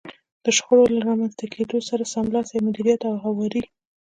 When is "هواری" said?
3.23-3.63